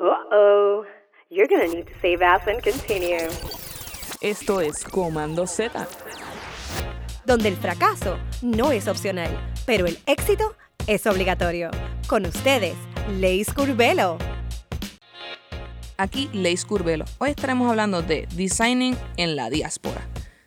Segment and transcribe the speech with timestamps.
[0.00, 0.86] Uh-oh.
[1.28, 3.28] You're gonna need to save ass and continue.
[4.22, 5.86] Esto es Comando Z.
[7.26, 9.28] donde el fracaso no es opcional,
[9.66, 10.56] pero el éxito
[10.86, 11.70] es obligatorio.
[12.08, 12.74] Con ustedes,
[13.18, 14.16] Leis Curvelo.
[15.98, 17.04] Aquí Leis Curvelo.
[17.18, 20.00] Hoy estaremos hablando de designing en la diáspora.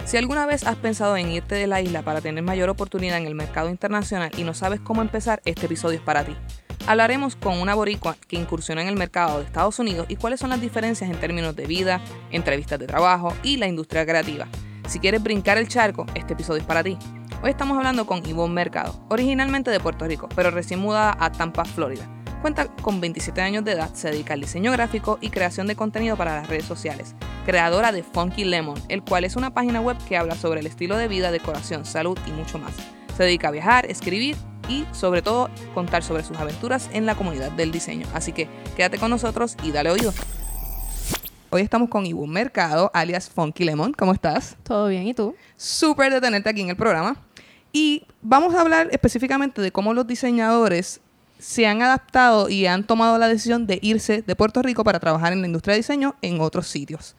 [0.03, 3.27] Si alguna vez has pensado en irte de la isla para tener mayor oportunidad en
[3.27, 6.35] el mercado internacional y no sabes cómo empezar, este episodio es para ti.
[6.85, 10.49] Hablaremos con una boricua que incursionó en el mercado de Estados Unidos y cuáles son
[10.49, 14.47] las diferencias en términos de vida, entrevistas de trabajo y la industria creativa.
[14.89, 16.97] Si quieres brincar el charco, este episodio es para ti.
[17.41, 21.63] Hoy estamos hablando con Ivonne Mercado, originalmente de Puerto Rico, pero recién mudada a Tampa,
[21.63, 22.05] Florida.
[22.41, 26.17] Cuenta con 27 años de edad, se dedica al diseño gráfico y creación de contenido
[26.17, 27.15] para las redes sociales.
[27.45, 30.97] Creadora de Funky Lemon, el cual es una página web que habla sobre el estilo
[30.97, 32.73] de vida, decoración, salud y mucho más.
[33.15, 34.35] Se dedica a viajar, escribir
[34.67, 38.07] y sobre todo contar sobre sus aventuras en la comunidad del diseño.
[38.13, 40.13] Así que quédate con nosotros y dale oído.
[41.49, 43.93] Hoy estamos con Ivonne Mercado, alias Funky Lemon.
[43.93, 44.57] ¿Cómo estás?
[44.63, 45.35] Todo bien, ¿y tú?
[45.55, 47.15] Súper de tenerte aquí en el programa.
[47.71, 50.99] Y vamos a hablar específicamente de cómo los diseñadores
[51.39, 55.33] se han adaptado y han tomado la decisión de irse de Puerto Rico para trabajar
[55.33, 57.15] en la industria de diseño en otros sitios.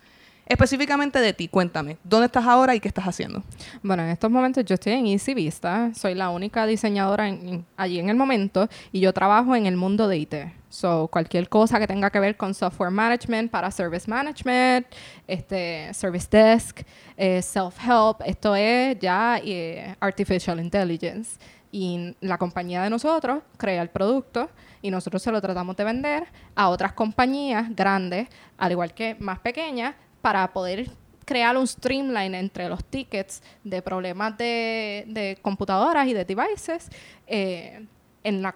[0.46, 3.42] Específicamente de ti, cuéntame, ¿dónde estás ahora y qué estás haciendo?
[3.82, 7.34] Bueno, en estos momentos yo estoy en Easy Vista, soy la única diseñadora
[7.78, 10.34] allí en el momento y yo trabajo en el mundo de IT.
[10.68, 14.86] So, cualquier cosa que tenga que ver con software management para service management,
[15.26, 16.80] este, service desk,
[17.16, 21.38] eh, self-help, esto es ya eh, artificial intelligence.
[21.72, 24.50] Y la compañía de nosotros crea el producto
[24.82, 29.38] y nosotros se lo tratamos de vender a otras compañías grandes, al igual que más
[29.38, 30.88] pequeñas, para poder
[31.26, 36.88] crear un streamline entre los tickets de problemas de, de computadoras y de devices
[37.26, 37.84] eh,
[38.22, 38.54] en, la,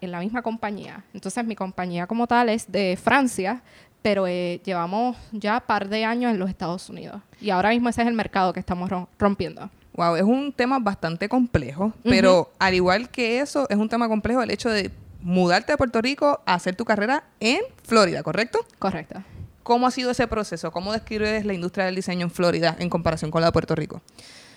[0.00, 1.04] en la- misma compañía.
[1.12, 3.62] Entonces mi compañía como tal es de Francia,
[4.00, 7.20] pero eh, llevamos ya par de años en los Estados Unidos.
[7.40, 9.68] Y ahora mismo ese es el mercado que estamos rom- rompiendo.
[9.94, 14.40] Wow, es un tema bastante complejo, pero al igual que eso, es un tema complejo
[14.40, 18.60] el hecho de mudarte de Puerto Rico a hacer tu carrera en Florida, ¿correcto?
[18.78, 19.20] Correcto.
[19.68, 20.70] ¿Cómo ha sido ese proceso?
[20.70, 24.00] ¿Cómo describes la industria del diseño en Florida en comparación con la de Puerto Rico?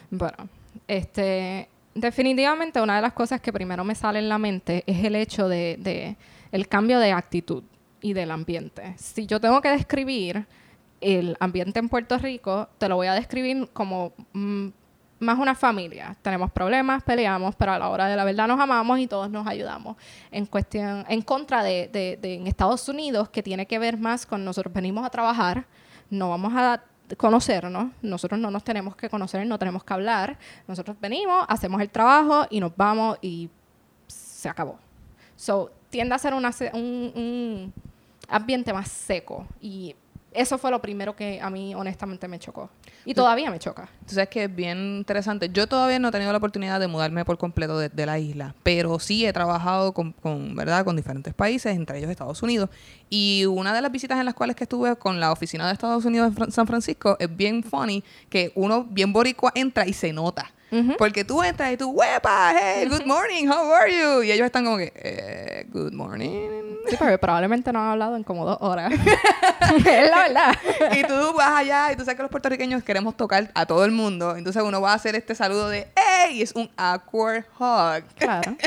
[0.09, 0.47] Bueno,
[0.87, 5.17] este, definitivamente una de las cosas que primero me sale en la mente es el
[5.17, 6.15] hecho de, de
[6.53, 7.61] el cambio de actitud
[7.99, 8.95] y del ambiente.
[8.97, 10.45] Si yo tengo que describir
[11.01, 14.69] el ambiente en Puerto Rico, te lo voy a describir como mm,
[15.21, 16.15] más una familia.
[16.21, 19.47] Tenemos problemas, peleamos, pero a la hora de la verdad nos amamos y todos nos
[19.47, 19.95] ayudamos.
[20.31, 24.25] En cuestión, en contra de, de- de en Estados Unidos, que tiene que ver más
[24.25, 25.65] con nosotros venimos a trabajar,
[26.09, 26.81] no vamos a
[27.17, 30.37] conocernos, nosotros no nos tenemos que conocer, no tenemos que hablar,
[30.67, 33.49] nosotros venimos, hacemos el trabajo y nos vamos y
[34.07, 34.79] se acabó.
[35.35, 37.73] So, tiende a ser una un, un
[38.29, 39.95] ambiente más seco y
[40.33, 42.69] eso fue lo primero que a mí honestamente me chocó.
[43.05, 43.89] Y todavía me choca.
[43.99, 45.49] Entonces es que es bien interesante.
[45.49, 48.55] Yo todavía no he tenido la oportunidad de mudarme por completo de, de la isla,
[48.63, 50.85] pero sí he trabajado con, con, ¿verdad?
[50.85, 52.69] con diferentes países, entre ellos Estados Unidos.
[53.09, 56.05] Y una de las visitas en las cuales que estuve con la oficina de Estados
[56.05, 60.51] Unidos en San Francisco es bien funny que uno bien boricua entra y se nota.
[60.97, 62.53] Porque tú entras y tú, ¡huepa!
[62.57, 62.87] ¡Hey!
[62.89, 63.47] ¡Good morning!
[63.47, 64.23] ¿How are you?
[64.23, 66.49] Y ellos están como que, eh, ¡Good morning!
[66.89, 68.91] Sí, porque probablemente no han hablado en como dos horas.
[69.85, 70.57] es la verdad.
[70.93, 73.91] y tú vas allá y tú sabes que los puertorriqueños queremos tocar a todo el
[73.91, 74.35] mundo.
[74.35, 76.37] Entonces uno va a hacer este saludo de ¡Ey!
[76.37, 78.03] Y es un awkward hug.
[78.17, 78.55] Claro.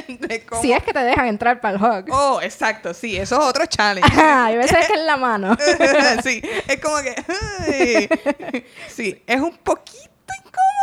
[0.60, 2.10] Si es que te dejan entrar para el hug.
[2.12, 4.09] Oh, exacto, sí, eso es otro challenge.
[4.21, 5.56] Hay veces que es la mano.
[6.22, 7.15] sí, es como que.
[7.66, 8.65] ay.
[8.88, 10.74] Sí, es un poquito incómodo.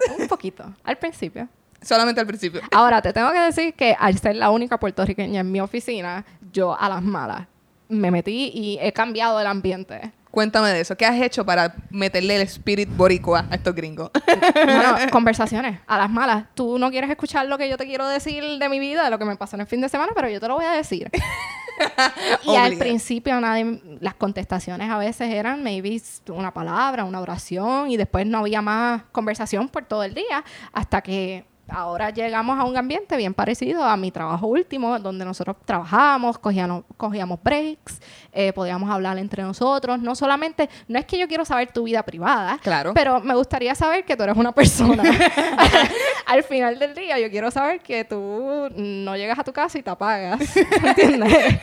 [0.18, 1.48] Un poquito, al principio.
[1.82, 2.60] Solamente al principio.
[2.72, 6.78] Ahora, te tengo que decir que al ser la única puertorriqueña en mi oficina, yo
[6.78, 7.46] a las malas
[7.88, 10.12] me metí y he cambiado el ambiente.
[10.30, 10.96] Cuéntame de eso.
[10.96, 14.10] ¿Qué has hecho para meterle el spirit boricua a estos gringos?
[14.54, 16.44] Bueno, conversaciones, a las malas.
[16.54, 19.18] Tú no quieres escuchar lo que yo te quiero decir de mi vida, de lo
[19.18, 21.10] que me pasó en el fin de semana, pero yo te lo voy a decir.
[22.44, 27.96] y al principio nadie, las contestaciones a veces eran maybe una palabra, una oración, y
[27.96, 32.76] después no había más conversación por todo el día, hasta que ahora llegamos a un
[32.76, 38.00] ambiente bien parecido a mi trabajo último, donde nosotros trabajábamos, cogíamos, cogíamos breaks,
[38.32, 39.98] eh, podíamos hablar entre nosotros.
[40.00, 42.92] No solamente, no es que yo quiero saber tu vida privada, Claro.
[42.94, 45.02] pero me gustaría saber que tú eres una persona.
[46.26, 49.82] Al final del día, yo quiero saber que tú no llegas a tu casa y
[49.82, 50.40] te apagas.
[50.56, 51.30] ¿Entiendes?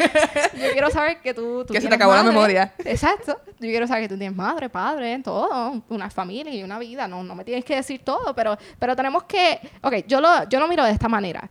[0.58, 1.64] Yo quiero saber que tú.
[1.66, 2.74] tú Que se te acabó la memoria.
[2.84, 3.40] Exacto.
[3.60, 7.08] Yo quiero saber que tú tienes madre, padre, todo, una familia y una vida.
[7.08, 9.60] No, no me tienes que decir todo, pero, pero tenemos que.
[9.82, 11.48] Ok, yo lo, yo lo miro de esta manera.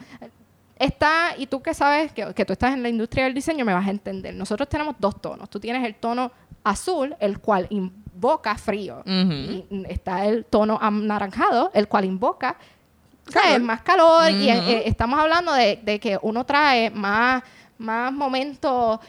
[0.78, 3.72] está, y tú que sabes que, que tú estás en la industria del diseño, me
[3.75, 4.34] vas a entender.
[4.34, 5.48] Nosotros tenemos dos tonos.
[5.48, 6.31] Tú tienes el tono
[6.64, 8.98] azul, el cual invoca frío.
[9.06, 9.32] Ujú.
[9.32, 12.56] Y está el tono anaranjado, el cual invoca.
[13.32, 13.60] Calor.
[13.60, 14.31] más calor.
[14.31, 14.60] Y Ujú.
[14.60, 17.43] eh, eh, estamos hablando de, de que uno trae más,
[17.78, 19.00] más momentos,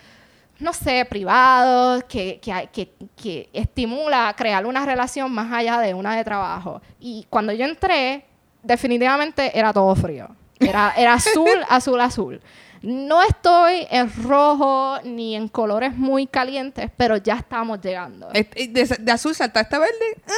[0.59, 6.15] no sé, privados, que, que, que, que estimula crear una relación más allá de una
[6.15, 6.81] de trabajo.
[6.99, 8.25] Y cuando yo entré,
[8.67, 10.27] definitivamente era todo frío.
[10.59, 12.41] Era, era azul, azul, azul.
[12.83, 18.29] No estoy en rojo ni en colores muy calientes, pero ya estamos llegando.
[18.33, 19.93] Este, De, de azul saltaste a verde.
[20.27, 20.31] Ah,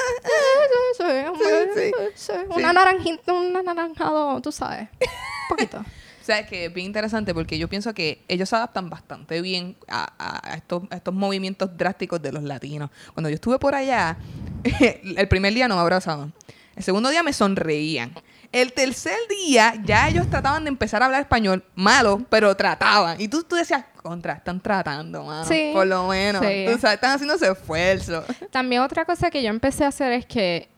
[0.97, 1.03] Sí,
[1.73, 2.33] sí, sí.
[2.33, 2.33] sí.
[2.55, 4.87] Una naranjita, un anaranjado, tú sabes.
[5.01, 5.77] Un poquito.
[5.79, 9.75] O sea, que es bien interesante porque yo pienso que ellos se adaptan bastante bien
[9.87, 10.13] a-
[10.49, 12.89] a estos, a estos movimientos drásticos de los latinos.
[13.13, 14.15] Cuando yo estuve por allá,
[14.79, 16.33] el primer día no me abrazaban.
[16.79, 18.13] El segundo día me sonreían.
[18.53, 23.19] El tercer día ya ellos trataban de empezar a hablar español malo, pero trataban.
[23.19, 25.43] Y tú, tú decías, contra, están tratando, mano.
[25.43, 25.71] Sí.
[25.73, 26.41] Por lo menos.
[26.41, 26.65] Sí.
[26.71, 28.23] Tú sabes, están haciendo esfuerzo.
[28.51, 30.69] También otra cosa que yo empecé a hacer es que,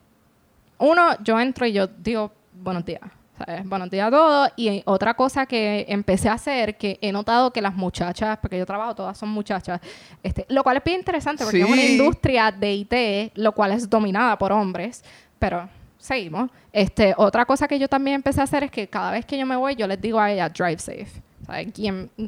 [0.80, 3.02] uno, yo entro y yo digo, buenos días.
[3.38, 3.64] ¿sabes?
[3.70, 4.50] Buenos días a todos.
[4.56, 8.66] Y otra cosa que empecé a hacer, que he notado que las muchachas, porque yo
[8.66, 9.80] trabajo, todas son muchachas,
[10.24, 11.92] este, lo cual es bien interesante porque es una Sí.
[11.92, 15.04] industria de IT, lo cual es dominada por hombres,
[15.38, 15.70] pero
[16.02, 16.50] seguimos.
[16.74, 19.46] Este, otra cosa que yo también empecé a hacer es que cada vez que yo
[19.46, 21.22] me voy, yo les digo a ellas, drive safe.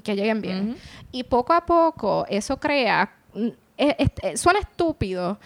[0.03, 0.75] que lleguen bien.
[1.11, 3.47] Y poco a poco eso crea, mm,
[3.77, 5.39] es- es- eh, suena estúpido,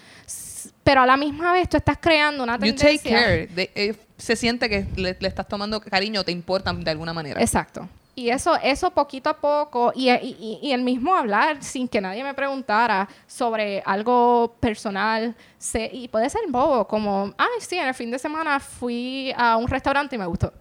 [0.83, 2.97] pero a la misma vez tú estás creando una You tendencia.
[2.97, 3.47] take care.
[3.47, 7.39] De- eh, se siente que le, le estás tomando cariño, te importan de alguna manera.
[7.41, 7.87] Exacto.
[8.19, 12.01] Y eso, eso poquito a poco, y, y- y- y el mismo hablar sin que
[12.01, 17.87] nadie me preguntara sobre algo personal, se- y puede ser bobo, como, ay, sí, en
[17.87, 20.51] el fin de semana fui a un restaurante y me gustó.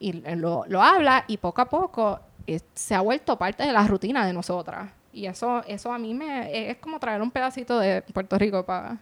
[0.00, 2.18] Y lo, lo habla y poco a poco
[2.48, 4.90] eh, se ha vuelto parte de la rutina de nosotras.
[5.12, 8.98] Y eso, eso a mí me es como traer un pedacito de Puerto Rico para.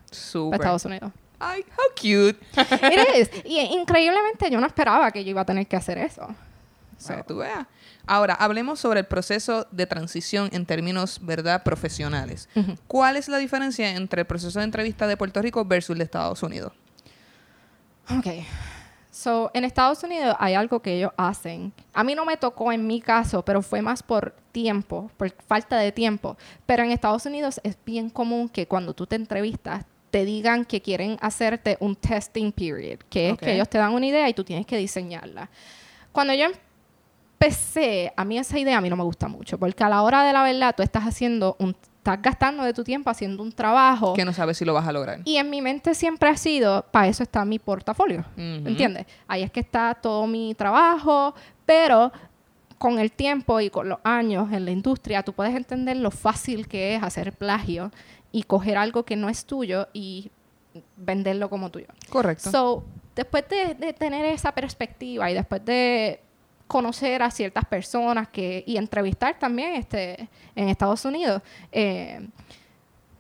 [0.52, 1.12] Estados Unidos.
[1.38, 2.38] Ay, how cute.
[2.92, 3.31] It is.
[3.46, 6.26] Y increíblemente yo no esperaba que yo iba a tener que hacer eso.
[6.98, 7.66] So, Para que tú veas.
[8.06, 12.48] Ahora, hablemos sobre el proceso de transición en términos, ¿verdad?, profesionales.
[12.54, 12.75] Ujú.
[12.87, 16.04] ¿Cuál es la diferencia entre el proceso de entrevista de Puerto Rico versus el de
[16.04, 16.72] Estados Unidos?
[18.10, 18.26] Ok.
[19.10, 21.72] So, en Estados Unidos hay algo que ellos hacen.
[21.94, 25.78] A mí no me tocó en mi caso, pero fue más por tiempo, por falta
[25.78, 26.37] de tiempo.
[26.66, 30.81] Pero en Estados Unidos es bien común que cuando tú te entrevistas te digan que
[30.82, 33.40] quieren hacerte un testing period, que es Ok.
[33.40, 35.50] que ellos te dan una idea y tú tienes que diseñarla.
[36.12, 36.46] Cuando yo
[37.38, 40.23] empecé, a mí esa idea a mí no me gusta mucho, porque a la hora
[40.25, 44.15] de la verdad tú estás haciendo un estás gastando de tu tiempo haciendo un trabajo
[44.15, 45.19] Que no sabes si lo vas a lograr.
[45.25, 48.21] y en mi mente siempre ha sido, para eso está mi portafolio.
[48.37, 48.69] Ujú.
[48.69, 49.06] ¿Entiendes?
[49.27, 51.35] Ahí es que está todo mi trabajo,
[51.67, 52.12] pero
[52.79, 56.69] con el tiempo y con los años en la industria, tú puedes entender lo fácil
[56.69, 57.91] que es hacer plagio
[58.31, 60.31] y coger algo que no es tuyo y
[60.97, 61.88] venderlo como tuyo.
[62.09, 62.50] Correcto.
[62.53, 62.85] So,
[63.17, 66.21] después de, de tener esa perspectiva y después de
[66.66, 71.42] conocer a ciertas personas que, y entrevistar también este, en Estados Unidos,
[71.72, 72.26] eh,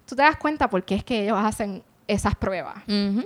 [0.06, 2.76] tú te das cuenta por qué es que ellos hacen esas pruebas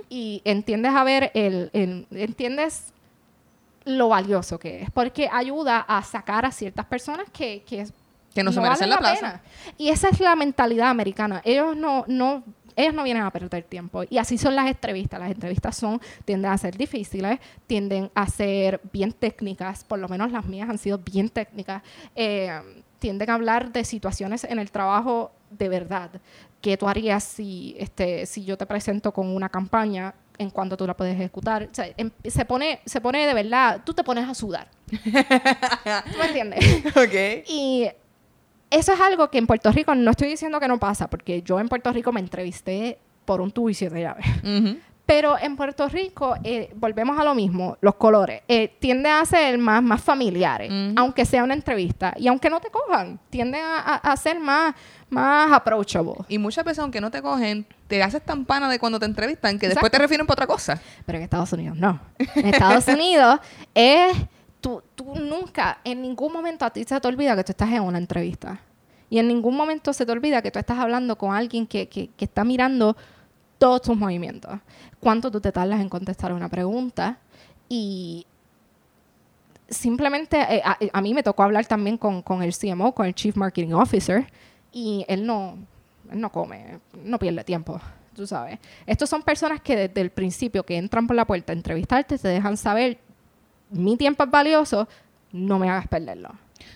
[0.09, 2.93] y entiendes a ver el, el- entiendes
[3.85, 7.85] lo valioso que es porque ayuda a sacar a ciertas personas que, que
[8.33, 9.15] Que no se valen merecen la plaza.
[9.19, 9.41] pena.
[9.77, 12.43] y esa es la mentalidad americana ellos no no
[12.75, 14.03] ellos no vienen a perder tiempo.
[14.09, 15.19] Y así son las entrevistas.
[15.19, 20.31] Las entrevistas son tienden a ser difíciles tienden a ser bien técnicas por lo menos
[20.31, 21.81] las mías han sido bien técnicas
[22.15, 22.51] eh,
[22.99, 26.09] tienden a hablar de situaciones en el trabajo de verdad.
[26.61, 30.87] Qué tú harías si este si yo te presento con una campaña en cuanto tú
[30.87, 34.27] la puedes ejecutar O sea, em- se pone se pone de verdad tú te pones
[34.27, 34.67] a sudar.
[34.91, 36.85] ¿tú me entiendes?
[36.95, 37.47] ok.
[37.47, 37.87] y
[38.71, 41.59] eso es algo que en Puerto Rico no estoy diciendo que no pasa porque yo
[41.59, 44.77] en Puerto Rico me entrevisté por un tubo y siete llaves Ujú.
[45.05, 49.57] pero en Puerto Rico, eh, volvemos a lo mismo, los colores eh, tienden a ser
[49.57, 52.13] más, más familiares, aunque sea una entrevista.
[52.17, 54.73] Y aunque no te cojan, tienden a, a- a ser más,
[55.09, 56.13] más approachable.
[56.29, 59.59] Y muchas veces, aunque no te cogen, te haces tan pana de cuando te entrevistan
[59.59, 60.79] que después te refieren por otra cosa.
[61.05, 61.99] Pero en Estados Unidos no.
[62.35, 63.39] En Estados Unidos
[63.75, 64.15] es...
[64.61, 67.81] Tú, tú nunca, en ningún momento a ti se te olvida que tú estás en
[67.81, 68.61] una entrevista.
[69.09, 72.07] Y en ningún momento se te olvida que tú estás hablando con alguien que, que,
[72.09, 72.95] que está mirando
[73.57, 74.59] todos tus movimientos.
[74.99, 77.17] Cuánto tú te tardas en contestar una pregunta.
[77.67, 78.25] Y
[79.67, 83.15] simplemente, eh, a, a mí me tocó hablar también con, con el CMO, con el
[83.15, 84.27] Chief Marketing Officer,
[84.71, 85.57] y él no,
[86.11, 87.79] él no come, no pierde tiempo,
[88.15, 88.59] tú sabes.
[88.85, 92.27] Estos son personas que desde el principio que entran por la puerta a entrevistarte te
[92.27, 92.99] dejan saber,
[93.71, 94.87] mi tiempo es valioso,
[95.31, 96.29] no me hagas perderlo.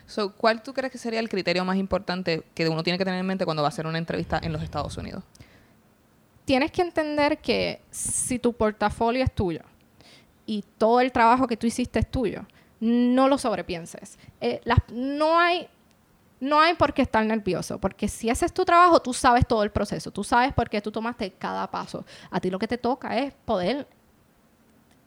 [0.08, 3.20] So, ¿Cuál tú crees que sería el criterio más importante que uno tiene que tener
[3.20, 5.24] en mente cuando va a hacer una entrevista en los Estados Unidos?
[6.46, 9.62] Tienes que entender que si tu portafolio es tuyo
[10.46, 12.46] y todo el trabajo que tú hiciste es tuyo,
[12.80, 14.20] no lo sobrepienses.
[14.42, 15.68] Eh, las- no hay
[16.42, 19.64] no hay por qué estar nervioso, porque si ese es tu trabajo, tú sabes todo
[19.64, 22.06] el proceso, tú sabes por qué tú tomaste cada paso.
[22.30, 23.88] A ti lo que te toca es poder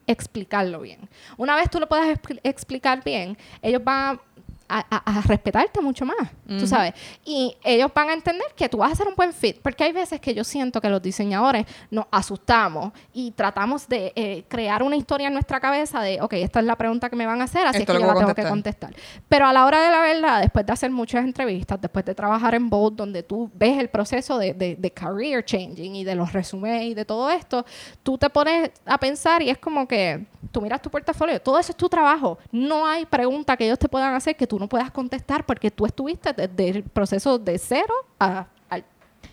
[0.09, 1.09] explicarlo bien.
[1.37, 4.21] Una vez tú lo puedas expli- explicar bien, ellos van a,
[4.69, 6.93] a- a respetarte mucho más, tú sabes.
[7.25, 9.93] Y ellos van a entender que tú vas a ser un buen fit, porque hay
[9.93, 14.97] veces que yo siento que los diseñadores nos asustamos y tratamos de eh, crear una
[14.97, 17.67] historia en nuestra cabeza de, ok, esta es la pregunta que me van a hacer,
[17.67, 18.91] así Esto es que yo la tengo que contestar.
[18.91, 19.23] contestar.
[19.29, 22.55] Pero a la hora de la verdad, después de hacer muchas entrevistas, después de trabajar
[22.55, 26.33] en Bold, donde tú ves el proceso de, de- de career changing y de los
[26.33, 27.65] resúmenes y de todo esto,
[28.03, 31.73] tú te pones a pensar y es como que tú miras tu portafolio, todo eso
[31.73, 32.39] es tu trabajo.
[32.53, 35.87] No hay pregunta que ellos te puedan hacer que tú no puedas contestar porque tú
[35.87, 38.81] estuviste desde el proceso de cero a, a-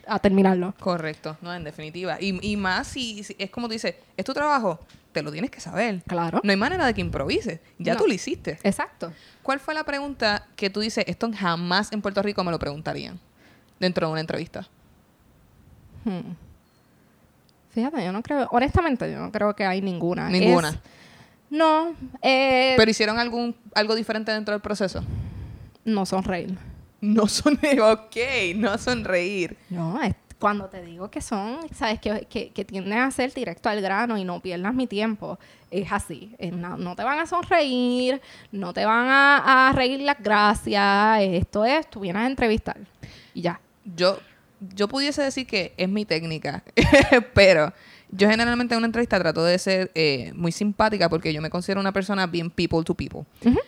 [0.08, 0.74] a terminarlo.
[0.80, 2.18] Correcto, no, en definitiva.
[2.20, 4.80] Y, y más si, si- es como tú dices, es tu trabajo,
[5.12, 6.04] te lo tienes que saber.
[6.08, 6.42] Claro.
[6.44, 7.60] No hay manera de que improvises.
[7.80, 8.00] Ya No.
[8.02, 8.60] tú lo hiciste.
[8.64, 9.14] Exacto.
[9.44, 13.20] ¿Cuál fue la pregunta que tú dices, esto jamás en Puerto Rico me lo preguntarían
[13.80, 14.68] dentro de una entrevista?
[16.04, 16.34] Hmm.
[17.72, 20.30] Fíjate, yo no creo, honestamente, yo no creo que hay ninguna.
[20.30, 20.70] Ninguna.
[20.70, 20.80] Es-
[21.56, 25.04] no, eh, ¿Pero hicieron algún algo diferente dentro del proceso?
[25.84, 26.58] no sonreír.
[27.02, 28.16] No sonreír, ok,
[28.56, 29.58] no sonreír.
[29.70, 33.70] No, es cuando te digo que son, sabes, que, que, que tienden a ser directo
[33.70, 35.40] al grano y no pierdas mi tiempo,
[35.72, 36.36] es así.
[36.52, 38.22] No, no te van a sonreír,
[38.52, 42.78] no te van a, a reír las gracias, esto es, tú vienes a entrevistar
[43.36, 43.60] y ya.
[43.96, 44.20] Yo,
[44.74, 46.64] yo pudiese decir que es mi técnica,
[47.34, 47.72] pero
[48.12, 51.80] yo generalmente en una entrevista trato de ser eh, muy simpática porque yo me considero
[51.82, 53.26] una persona bien people to people.
[53.46, 53.60] Ujú.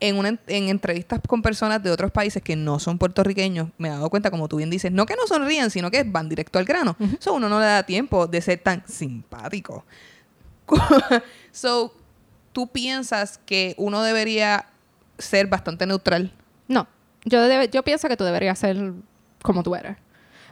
[0.00, 3.88] En, una, en- en entrevistas con personas de otros países que no son puertorriqueños, me
[3.88, 6.58] he dado cuenta, como tú bien dices, no que no sonríen, sino que van directo
[6.58, 6.96] al grano.
[7.20, 9.84] So, uno no le da tiempo de ser tan simpático.
[11.52, 11.92] so,
[12.52, 14.66] tú piensas que uno debería
[15.18, 16.32] ser bastante neutral.
[16.68, 16.86] No,
[17.24, 18.92] yo, debe- yo pienso que tú deberías ser
[19.42, 19.96] como tú eres.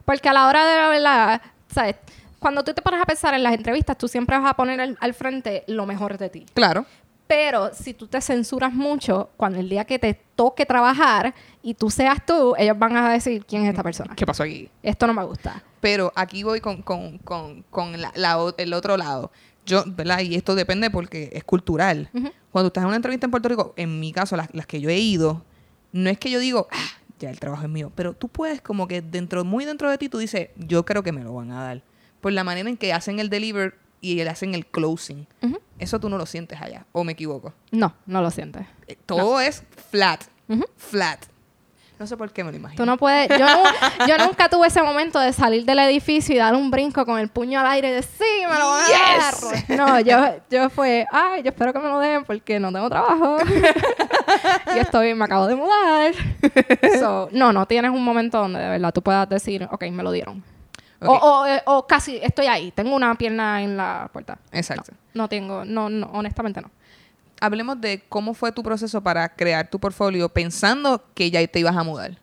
[0.05, 1.97] Porque a la hora de la verdad, ¿sabes?
[2.43, 4.99] Cuando tú te pones a pensar en las entrevistas, tú siempre vas a poner al,
[5.01, 6.45] al frente lo mejor de ti.
[6.53, 6.85] Claro.
[7.27, 11.89] Pero si tú te censuras mucho, cuando el día que te toque trabajar y tú
[11.89, 14.15] seas tú, ellos van a decir quién es esta persona.
[14.15, 14.69] ¿Qué pasó aquí?
[14.83, 15.63] Esto no me gusta.
[15.81, 18.13] Pero aquí voy con, con, con, con la-
[18.59, 19.31] el otro lado.
[19.65, 20.21] Yo, ¿verdad?
[20.21, 22.11] Y esto depende porque es cultural.
[22.51, 24.91] Cuando estás en una entrevista en Puerto Rico, en mi caso, las, las que yo
[24.91, 25.43] he ido,
[25.93, 28.89] no es que yo digo, ah, ya el trabajo es mío, pero tú puedes como
[28.89, 31.63] que dentro, muy dentro de ti, tú dices, yo creo que me lo van a
[31.65, 31.83] dar.
[32.23, 35.27] Por la manera en que hacen el deliver y le hacen el closing.
[35.79, 37.53] Eso tú no lo sientes allá, o me equivoco.
[37.71, 38.65] No, no lo sientes.
[38.89, 40.23] Eh, Todo es flat,
[40.77, 41.21] flat.
[41.99, 42.83] No sé por qué me lo imagino.
[42.83, 43.29] Tú no puedes.
[43.29, 47.05] Yo, nu- yo nunca tuve ese momento de salir del edificio y dar un brinco
[47.07, 48.97] con el puño al aire y decir, sí, me lo van Yes.
[48.97, 49.65] a dar.
[49.77, 53.37] No, yo, yo fue, ay, yo espero que me lo den porque no tengo trabajo.
[54.75, 56.13] y estoy, me acabo de mudar.
[56.99, 60.11] So, no, no tienes un momento donde de verdad tú puedas decir, ok, me lo
[60.11, 60.43] dieron.
[61.03, 61.09] Ok.
[61.09, 64.39] O, o, eh, o casi estoy ahí, tengo una pierna en la puerta.
[64.53, 64.93] Exacto.
[65.15, 66.71] No tengo, no, no, honestamente no.
[67.41, 71.77] hablemos de cómo fue tu proceso para crear tu portfolio pensando que ya te ibas
[71.77, 72.19] a mudar.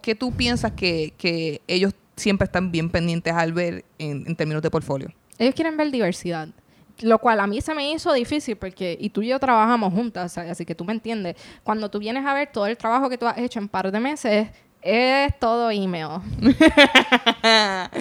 [0.00, 4.62] ¿Qué tú piensas que, que ellos siempre están bien pendientes al ver en, en términos
[4.62, 5.12] de portfolio?
[5.38, 6.48] Ellos quieren ver diversidad.
[7.02, 10.32] Lo cual a mí se me hizo difícil porque, y tú y yo trabajamos juntas,
[10.32, 11.36] sea, así que tú me entiendes.
[11.62, 14.00] Cuando tú vienes a ver todo el trabajo que tú has hecho en par de
[14.00, 14.48] meses,
[14.86, 16.20] es todo email.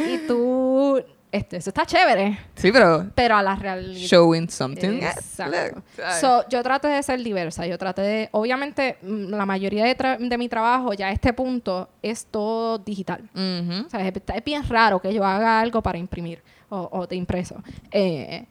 [0.08, 1.02] y tú,
[1.32, 4.00] este, eso está chévere, Sí, pero pero a la realidad.
[4.00, 5.00] showing something.
[5.02, 5.82] Exacto.
[6.22, 7.66] So, yo traté de ser diversa.
[7.68, 8.30] Yo traté de.
[8.32, 12.78] Obviamente, mm, la mayoría de, tra- de mi trabajo ya a este punto es todo
[12.78, 13.22] digital.
[13.34, 13.86] Ujú.
[13.86, 17.16] O sea, es, es bien raro que yo haga algo para imprimir o, o de
[17.16, 17.62] impreso.
[17.92, 18.46] Eh,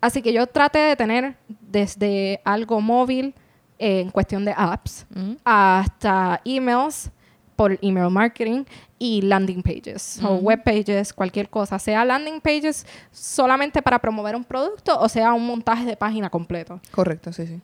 [0.00, 3.34] así que yo traté de tener desde algo móvil
[3.78, 5.06] eh, en cuestión de apps
[5.44, 7.10] hasta emails
[7.58, 8.62] por email marketing
[9.00, 14.44] y landing pages o web pages, cualquier cosa, sea landing pages solamente para promover un
[14.44, 16.80] producto o sea un montaje de página completo.
[16.92, 17.60] Correcto, sí, sí.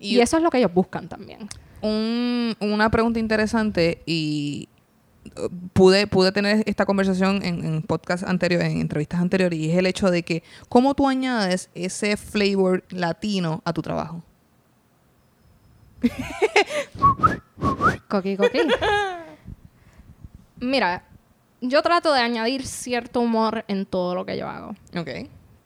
[0.00, 1.48] Y, eso es lo que ellos buscan también.
[1.82, 4.68] un- una pregunta interesante y
[5.36, 9.78] uh, pude, pude tener esta conversación en, en podcast anteriores, en entrevistas anteriores, y es
[9.78, 14.24] el hecho de que cómo tú añades ese flavor latino a tu trabajo.
[18.08, 18.58] Coqui, coqui.
[20.60, 21.04] Mira,
[21.60, 24.74] yo trato de añadir cierto humor en todo lo que yo hago.
[24.96, 25.10] Ok.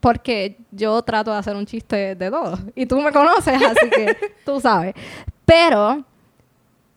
[0.01, 2.59] porque yo trato de hacer un chiste de todo.
[2.75, 4.95] Y tú me conoces, así que tú sabes.
[5.45, 6.05] Pero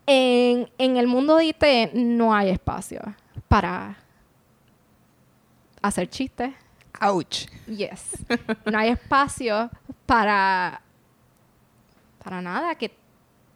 [0.07, 3.01] en, en el mundo de IT no hay espacio
[3.47, 3.95] para
[5.83, 6.51] hacer chistes.
[6.99, 7.45] Ouch.
[7.67, 8.25] Yes.
[8.65, 9.69] No hay espacio
[10.07, 10.81] para,
[12.23, 12.91] para nada que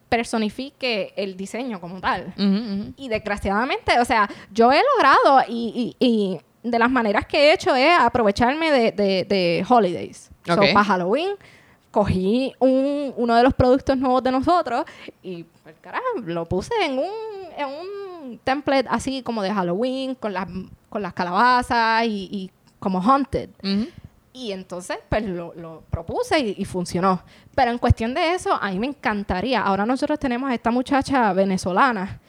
[0.10, 2.34] personifique el diseño como tal.
[2.98, 7.54] Y desgraciadamente, o sea, yo he logrado y, y- y de las maneras que he
[7.54, 10.30] hecho es aprovecharme de, de, de holidays.
[10.46, 10.74] So, Ok.
[10.74, 11.30] para Halloween
[11.92, 14.84] cogí un, uno de los productos nuevos de nosotros
[15.24, 17.06] y, pues, carajo, lo puse en un,
[17.58, 20.48] en un template así como de Halloween, con las,
[20.90, 23.50] con las calabazas y, y como haunted.
[24.32, 27.22] Y entonces, pues lo, lo propuse y, y funcionó.
[27.56, 29.62] Pero en cuestión de eso, a mí me encantaría.
[29.62, 32.20] Ahora nosotros tenemos a esta muchacha venezolana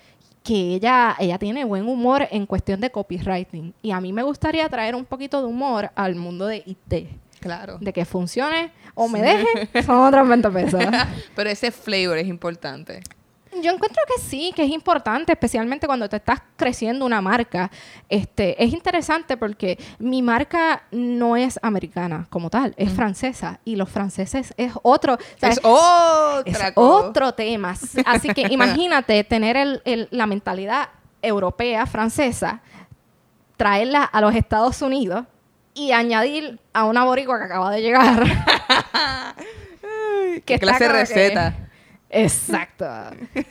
[0.43, 3.75] que ella, ella tiene buen humor en cuestión de copywriting.
[3.83, 7.09] Y a mí me gustaría traer un poquito de humor al mundo de IT.
[7.41, 7.79] Claro.
[7.79, 10.83] De que funcione o me deje, son otros 20 pesos.
[11.37, 13.03] Pero ese flavor es importante.
[13.63, 17.71] Yo encuentro que sí, que es importante, especialmente cuando te estás creciendo una marca.
[18.09, 23.89] Este, es interesante porque mi marca no es americana como tal, es francesa y los
[23.89, 25.59] franceses es otro, ¿sabes?
[25.59, 27.75] Es otra Es otro tema.
[28.07, 30.89] Así que imagínate tener el- el- la mentalidad
[31.23, 32.61] europea, francesa,
[33.57, 35.25] traerla a los Estados Unidos
[35.75, 38.25] y añadir a una boricua que acaba de llegar.
[40.45, 41.55] ¿Qué clase de que- receta?
[42.11, 42.85] Exacto.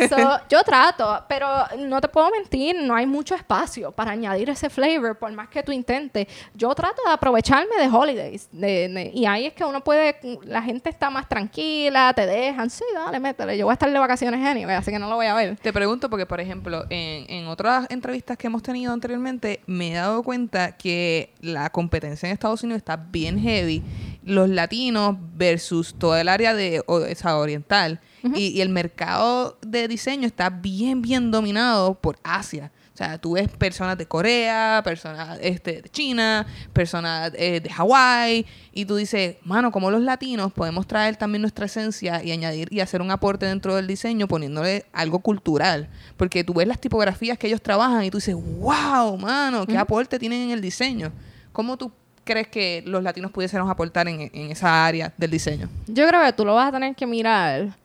[0.10, 1.48] So, yo trato, pero
[1.78, 5.64] no te puedo mentir, no hay mucho espacio para añadir ese flavor, por más que
[5.64, 6.28] tú intentes.
[6.54, 8.50] Yo trato de aprovecharme de holidays.
[8.52, 13.20] y ahí es que uno puede, la gente está más tranquila, te dejan, sí, dale,
[13.20, 13.58] métele.
[13.58, 15.56] Yo voy a estar de vacaciones anyway, así que no lo voy a ver.
[15.58, 20.22] Te pregunto porque, por ejemplo, en, otras entrevistas que hemos tenido anteriormente, me he dado
[20.22, 23.82] cuenta que la competencia en Estados Unidos está bien heavy.
[24.24, 28.02] Los latinos versus todo el área de oriental.
[28.36, 32.72] Y, y el mercado de diseño está bien, bien dominado por Asia.
[33.00, 38.46] O sea, tú ves personas de Corea, personas este, de China, personas eh, de Hawái,
[38.74, 42.82] y tú dices, mano, como los latinos podemos traer también nuestra esencia y añadir y
[42.82, 45.88] hacer un aporte dentro del diseño poniéndole algo cultural.
[46.18, 50.20] Porque tú ves las tipografías que ellos trabajan y tú dices, wow, mano, qué aporte
[50.20, 51.14] tienen en el diseño.
[51.54, 51.94] ¿Cómo tú
[52.26, 55.70] crees que los latinos pudiésemos aportar en, en esa área del diseño?
[55.88, 57.78] Yo creo que tú lo vas a tener que mirar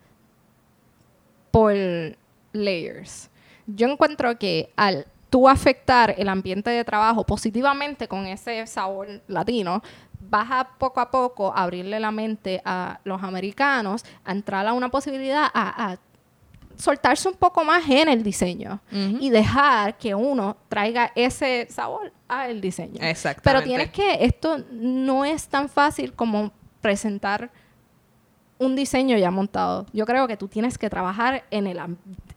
[1.55, 1.73] por
[2.53, 3.31] layers.
[3.69, 9.81] Yo encuentro que al tú afectar el ambiente de trabajo positivamente con ese sabor latino,
[10.19, 14.89] vas a poco a poco abrirle la mente a los americanos a entrar a una
[14.89, 15.99] posibilidad a, a
[16.77, 22.61] soltarse un poco más en el diseño y dejar que uno traiga ese sabor al
[22.61, 22.99] diseño.
[23.01, 23.43] Exactamente.
[23.45, 27.53] Pero tienes que, esto no es tan fácil como presentar
[28.59, 29.87] un diseño ya montado.
[29.93, 31.79] Yo creo que tú tienes que trabajar en el,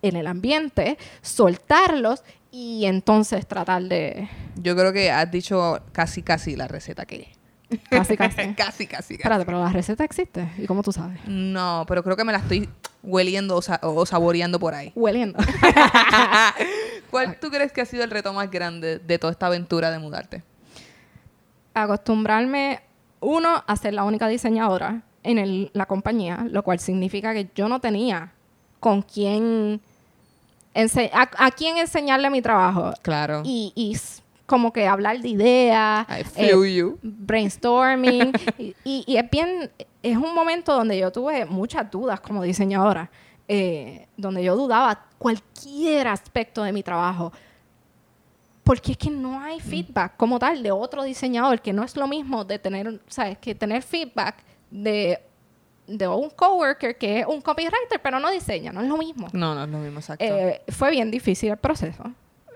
[0.02, 4.28] en el ambiente, soltarlos y entonces tratar de...
[4.56, 7.36] Yo creo que has dicho casi, casi la receta que.
[7.90, 8.36] Casi, casi.
[8.56, 9.14] casi, casi, casi.
[9.16, 10.50] Espérate, pero la receta existe.
[10.58, 11.20] ¿Y cómo tú sabes?
[11.28, 12.70] No, pero creo que me la estoy
[13.04, 14.94] hueliendo o, sa- o saboreando por ahí.
[14.96, 15.38] Hueliendo.
[17.12, 20.00] ¿Cuál tú crees que ha sido el reto más grande de toda esta aventura de
[20.00, 20.44] mudarte?
[21.74, 22.82] Acostumbrarme,
[23.20, 27.68] uno, a ser la única diseñadora en el- la compañía, lo cual significa que yo
[27.70, 28.32] no tenía
[28.80, 29.82] con quién...
[30.76, 32.94] a, a quién enseñarle mi trabajo.
[33.02, 33.42] Claro.
[33.44, 33.98] y, y
[34.46, 37.00] como que hablar de ideas, I eh, feel you.
[37.02, 38.32] brainstorming.
[38.58, 39.70] y, y- y es bien,
[40.02, 43.10] es un momento donde yo tuve muchas dudas como diseñadora,
[43.50, 47.34] eh, donde yo dudaba cualquier aspecto de mi trabajo.
[48.63, 52.06] Porque es que no hay feedback como tal de otro diseñador, que no es lo
[52.08, 53.38] mismo de tener, ¿sabes?
[53.38, 54.36] Que tener feedback
[54.70, 55.20] de,
[55.88, 59.28] de un coworker que es un copywriter, pero no diseña, no es lo mismo.
[59.34, 60.26] No, no es lo mismo, exacto.
[60.26, 62.04] Eh, fue bien difícil el proceso.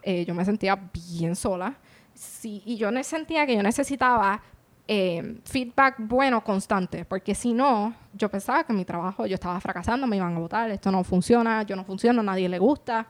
[0.04, 1.76] Eh, yo me sentía bien sola.
[2.14, 4.42] Sí, y yo sentía que yo necesitaba
[4.88, 10.06] eh, feedback bueno constante, porque si no, yo pensaba que mi trabajo, yo estaba fracasando,
[10.06, 13.08] me iban a votar, esto no funciona, yo no funciono, a nadie le gusta.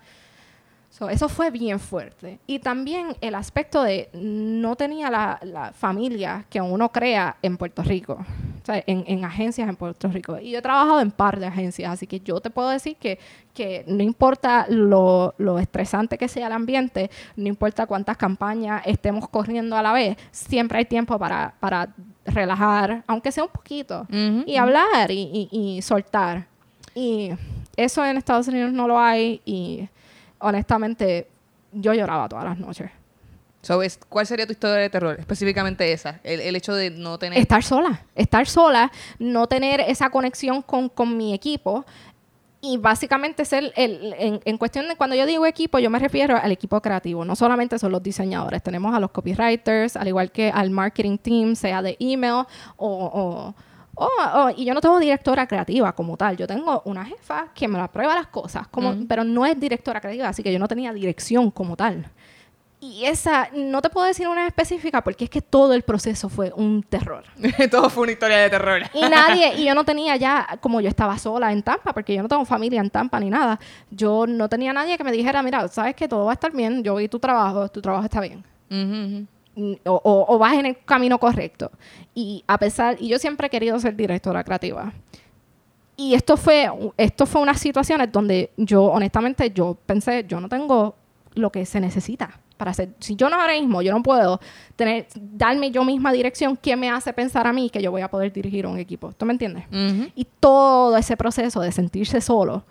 [0.89, 2.39] So, eso fue bien fuerte.
[2.45, 7.81] Y también el aspecto de no tenía la, la familia que uno crea en Puerto
[7.81, 8.23] Rico,
[8.61, 10.37] o sea, en, en agencias en Puerto Rico.
[10.39, 13.17] Y yo he trabajado en par de agencias, así que yo te puedo decir que,
[13.53, 19.27] que no importa lo, lo estresante que sea el ambiente, no importa cuántas campañas estemos
[19.29, 21.89] corriendo a la vez, siempre hay tiempo para, para
[22.25, 24.05] relajar, aunque sea un poquito,
[24.45, 26.45] y hablar y, y- y soltar.
[26.93, 27.31] Y
[27.75, 29.87] eso en Estados Unidos no lo hay y
[30.39, 31.27] honestamente
[31.71, 32.91] yo lloraba todas las noches.
[33.61, 35.17] So, es- ¿Cuál sería tu historia de terror?
[35.19, 36.19] Específicamente esa.
[36.23, 37.37] El, el hecho de no tener...
[37.39, 41.85] estar sola, estar sola, no tener esa conexión con, con mi equipo
[42.63, 46.37] y básicamente ser el, en, en cuestión de cuando yo digo equipo, yo me refiero
[46.37, 50.49] al equipo creativo, no solamente son los diseñadores, tenemos a los copywriters, al igual que
[50.51, 52.45] al marketing team, sea de email
[52.77, 52.87] o...
[52.87, 53.55] o-
[53.93, 54.09] o-
[54.45, 57.77] o- y yo no tengo directora creativa como tal, yo tengo una jefa que me
[57.77, 60.93] la prueba las cosas, como, pero no es directora creativa, así que yo no tenía
[60.93, 62.09] dirección como tal.
[62.83, 66.51] Y esa, no te puedo decir una específica porque es que todo el proceso fue
[66.55, 67.23] un terror.
[67.69, 68.81] Todo fue una historia de terror.
[68.95, 72.23] Y nadie, y yo no tenía ya, como yo estaba sola en Tampa, porque yo
[72.23, 73.59] no tengo familia en Tampa ni nada,
[73.91, 76.81] yo no tenía nadie que me dijera, mira, sabes que todo va a estar bien,
[76.83, 78.43] yo vi tu trabajo, tu trabajo está bien.
[78.71, 79.27] Ujú.
[79.55, 81.69] Mm, O, o- o vas en el camino correcto.
[82.15, 84.91] Y a pesar, y yo siempre he querido ser directora creativa.
[85.97, 86.67] Y esto fue,
[86.97, 90.95] esto fue unas situaciones donde yo, honestamente, yo pensé, yo no tengo
[91.35, 92.89] lo que se necesita para hacer.
[92.99, 94.39] Si yo no ahora mismo, yo no puedo
[94.75, 98.07] tener, darme yo misma dirección, ¿qué me hace pensar a mí que yo voy a
[98.07, 99.11] poder dirigir un equipo?
[99.13, 99.63] ¿Tú me entiendes?
[100.15, 102.63] Y todo ese proceso de sentirse solo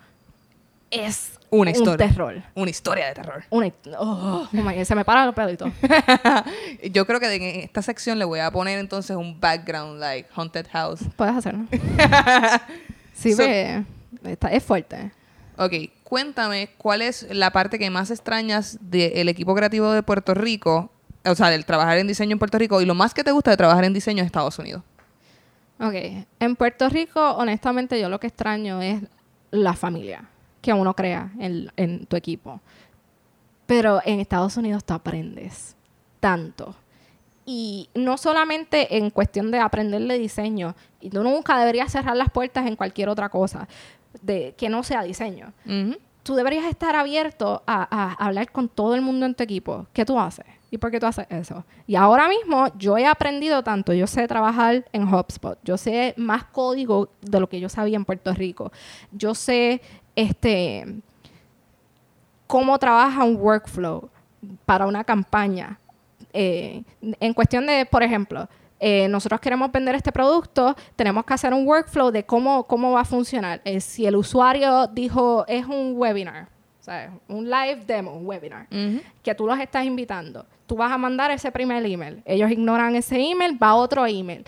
[0.89, 2.07] es Una un historia.
[2.07, 2.41] terror.
[2.55, 3.43] Una historia de terror.
[3.49, 5.69] Una, oh, oh my God, se me paran los pelitos.
[6.93, 10.67] Yo creo que en esta sección le voy a poner entonces un background, like Haunted
[10.71, 11.01] House.
[11.17, 11.65] Puedes hacerlo.
[13.13, 13.83] sí, So- ve,
[14.23, 15.11] está- es fuerte.
[15.61, 20.89] Ok, cuéntame cuál es la parte que más extrañas del equipo creativo de Puerto Rico,
[21.23, 23.51] o sea, del trabajar en diseño en Puerto Rico y lo más que te gusta
[23.51, 24.81] de trabajar en diseño en Estados Unidos.
[25.79, 25.93] Ok,
[26.39, 29.03] en Puerto Rico, honestamente, yo lo que extraño es
[29.51, 30.27] la familia
[30.63, 32.59] que uno crea en, tu equipo.
[33.67, 35.75] Pero en Estados Unidos tú aprendes
[36.19, 36.73] tanto.
[37.45, 42.31] Y no solamente en cuestión de aprender de diseño, y tú nunca deberías cerrar las
[42.31, 43.67] puertas en cualquier otra cosa
[44.21, 45.53] de, que no sea diseño.
[46.23, 49.87] Tú deberías estar abierto a, a hablar con todo el mundo en tu equipo.
[49.93, 50.45] ¿Qué tú haces?
[50.69, 51.65] ¿Y por qué tú haces eso?
[51.85, 53.91] Y ahora mismo yo he aprendido tanto.
[53.93, 55.59] Yo sé trabajar en HubSpot.
[55.63, 58.71] Yo sé más código de lo que yo sabía en Puerto Rico.
[59.11, 59.81] Yo sé
[60.15, 60.85] este
[62.47, 64.09] cómo trabaja un workflow
[64.65, 65.77] para una campaña.
[66.33, 68.47] Eh, en cuestión de, por ejemplo,
[68.83, 73.01] eh, nosotros queremos vender este producto, tenemos que hacer un workflow de cómo, cómo va
[73.01, 73.61] a funcionar.
[73.63, 76.49] Eh, si el usuario dijo, es un webinar,
[77.27, 78.67] un live demo, un webinar,
[79.21, 82.23] que tú los estás invitando, tú vas a mandar ese primer email.
[82.25, 84.43] Ellos ignoran ese email, va otro email.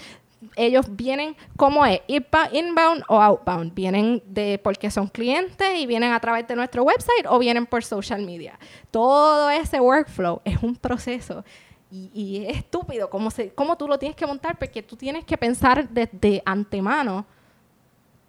[0.56, 2.02] Ellos vienen, ¿cómo es?
[2.08, 3.76] ¿Inbound o outbound?
[3.76, 7.84] ¿Vienen de porque son clientes y vienen a través de nuestro website o vienen por
[7.84, 8.58] social media?
[8.90, 11.46] Todo ese workflow es un proceso
[11.96, 15.24] y, y es estúpido cómo, se, cómo tú lo tienes que montar porque tú tienes
[15.26, 17.24] que pensar desde antemano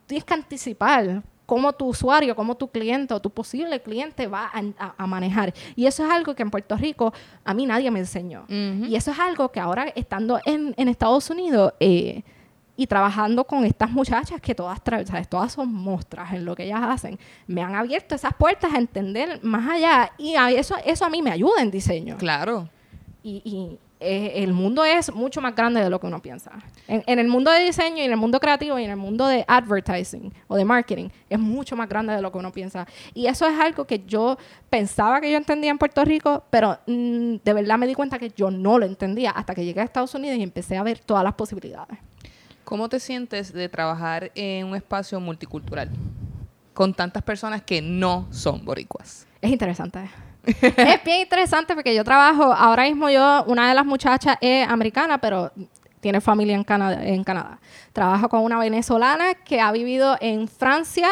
[0.07, 4.59] tienes que anticipar cómo tu usuario, cómo tu cliente o tu posible cliente va a,
[4.79, 5.53] a- a manejar.
[5.77, 7.12] Y eso es algo que en Puerto Rico
[7.44, 8.44] a mí nadie me enseñó.
[8.48, 12.22] Y eso es algo que ahora estando en, en Estados Unidos eh,
[12.77, 14.81] y trabajando con estas muchachas que todas,
[15.31, 19.40] todas son monstras en lo que ellas hacen, me han abierto esas puertas a entender
[19.42, 22.16] más allá y a eso, eso a mí me ayuda en diseño.
[22.18, 22.68] Claro.
[23.24, 26.52] Y, y, eh, el mundo es mucho más grande de lo que uno piensa.
[26.87, 29.26] En, en el mundo de diseño y en el mundo creativo y en el mundo
[29.26, 32.87] de advertising o de marketing es mucho más grande de lo que uno piensa.
[33.14, 34.37] Y eso es algo que yo
[34.68, 38.28] pensaba que yo entendía en Puerto Rico, pero mm, de verdad me di cuenta que
[38.28, 41.24] yo no lo entendía hasta que llegué a Estados Unidos y empecé a ver todas
[41.24, 41.96] las posibilidades.
[42.64, 45.88] ¿Cómo te sientes de trabajar en un espacio multicultural
[46.74, 49.26] con tantas personas que no son boricuas?
[49.40, 50.10] Es interesante.
[50.62, 55.18] es bien interesante porque yo trabajo, ahora mismo yo, una de las muchachas es americana,
[55.18, 55.50] pero
[56.00, 57.02] tiene familia en Canadá.
[57.02, 57.59] En Canadá.
[57.92, 61.09] Trabajo con una venezolana que ha vivido en Francia,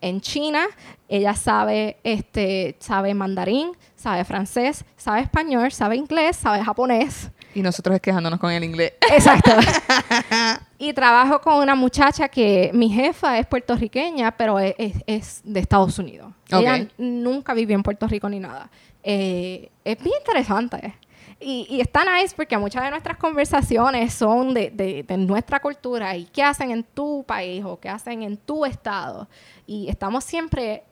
[0.00, 0.66] en China.
[1.08, 7.30] Ella sabe, este, sabe mandarín, sabe francés, sabe español, sabe inglés, sabe japonés.
[7.54, 8.94] Y nosotros es quejándonos con el inglés.
[9.10, 9.50] Exacto.
[10.84, 15.60] y trabajo con una muchacha que mi jefa es puertorriqueña, pero es, es- es de
[15.60, 16.32] Estados Unidos.
[16.50, 16.88] Ella Ok.
[16.98, 18.68] nunca vivió en Puerto Rico ni nada.
[19.04, 20.94] Eh, es bien interesante.
[21.38, 26.16] Y, y está nice porque muchas de nuestras conversaciones son de, de- de nuestra cultura
[26.16, 29.28] y qué hacen en tu país o qué hacen en tu estado.
[29.66, 30.82] Y estamos siempre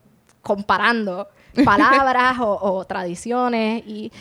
[0.40, 1.28] comparando
[1.64, 4.12] palabras o, o tradiciones y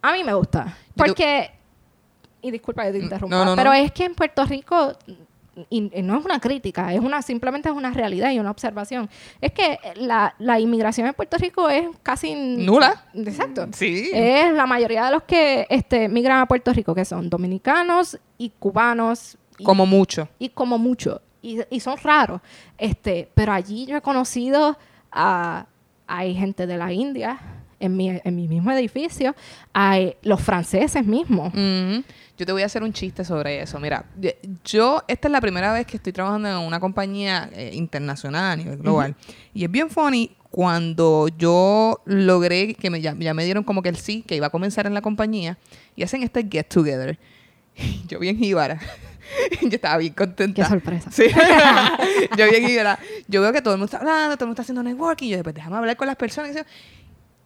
[0.00, 0.76] a mí me gusta.
[0.96, 1.50] Porque,
[2.42, 3.74] y disculpa que te interrumpa, no, no, pero no.
[3.74, 4.96] es que en Puerto Rico
[5.70, 9.08] y, y no es una crítica, es una simplemente es una realidad y una observación.
[9.40, 13.04] Es que la, la inmigración en Puerto Rico es casi Nula.
[13.14, 13.66] Exacto.
[13.72, 14.10] Sí.
[14.12, 18.50] Es la mayoría de los que este, migran a Puerto Rico, que son dominicanos y
[18.58, 20.28] cubanos y, Como mucho.
[20.38, 21.20] y como mucho.
[21.42, 22.40] Y, y son raros.
[22.76, 24.78] Este, pero allí yo he conocido
[25.10, 25.66] a
[26.10, 27.38] hay gente de la India,
[27.80, 29.34] en mi, en mi mismo edificio,
[29.72, 31.52] hay los franceses mismos.
[31.54, 33.80] Yo te voy a hacer un chiste sobre eso.
[33.80, 34.04] Mira,
[34.64, 38.56] yo- esta es la primera vez que estoy trabajando en una compañía eh, internacional a
[38.56, 39.16] nivel global.
[39.54, 43.88] Y es bien funny cuando yo logré que me, ya, ya me dieron como que
[43.88, 45.58] el sí, que iba a comenzar en la compañía,
[45.94, 47.18] y hacen este get together.
[48.08, 48.78] Yo bien jíbara.
[49.60, 50.62] yo estaba bien contenta.
[50.62, 51.10] Qué sorpresa.
[51.12, 51.24] Sí.
[52.36, 52.98] yo bien jíbara.
[53.28, 55.28] Yo veo que todo el mundo está hablando, todo el mundo está haciendo networking.
[55.28, 56.56] Yo después, déjame hablar con las personas.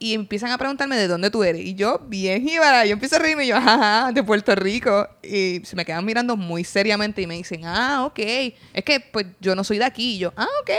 [0.03, 1.63] Y, empiezan a preguntarme de dónde tú eres.
[1.65, 5.09] Y yo, bien jíbara, yo empiezo a reírme y yo, ajá, de Puerto Rico.
[5.23, 8.19] Y se me quedan mirando muy seriamente y me dicen, ah, ok.
[8.19, 10.15] Es que, pues, yo no soy de aquí.
[10.15, 10.71] Y yo, ah, ok.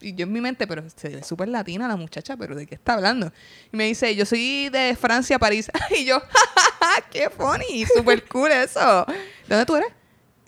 [0.00, 2.76] Y yo en mi mente, pero se ve súper latina la muchacha, pero ¿de qué
[2.76, 3.32] está hablando?
[3.72, 5.68] Y me dice, yo soy de Francia, París.
[5.98, 9.04] y yo, jajaja, qué funny, súper cool eso.
[9.48, 9.88] ¿De dónde tú eres?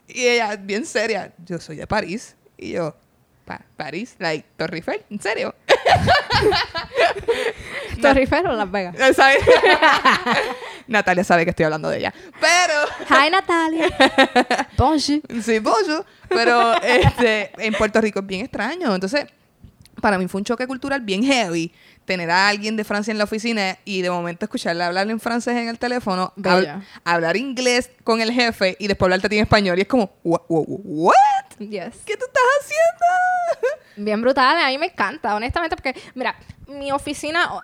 [0.07, 2.37] Y ella, bien seria, yo soy de París.
[2.57, 2.95] Y yo,
[3.51, 5.53] "Pa- París, like, Torre Eiffel, ¿en serio?
[8.01, 8.95] Torre Eiffel o Las Vegas.
[9.17, 9.39] ¿Sabes?
[10.87, 12.15] Natalia sabe que estoy hablando de ella.
[12.41, 12.75] Pero,
[13.25, 13.89] Hi, Natalia.
[14.77, 15.21] Bonjour.
[15.43, 16.05] sí, bonjour.
[16.29, 18.95] Pero este, en Puerto Rico es bien extraño.
[18.95, 19.27] Entonces,
[20.01, 21.73] para mí fue un choque cultural bien heavy
[22.11, 25.57] tener a alguien de Francia en la oficina y de momento escucharle hablar en francés
[25.57, 26.65] en el teléfono, hab-
[27.05, 29.79] hablar inglés con el jefe y después hablarte a ti en español.
[29.79, 31.15] Y es como, "Wha- wha- ¿what?
[31.61, 31.95] Yes.
[32.05, 33.77] ¿Qué tú estás haciendo?
[34.03, 36.35] Bien brutal, a mí me encanta, honestamente, porque, mira,
[36.67, 37.63] mi oficina,